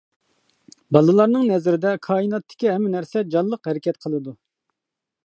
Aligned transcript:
بالىلارنىڭ 0.95 1.43
نەزىرىدە 1.51 1.91
كائىناتتىكى 2.07 2.71
ھەممە 2.73 2.89
نەرسە 2.97 3.23
جانلىق-ھەرىكەت 3.37 4.01
قىلىدۇ. 4.07 4.35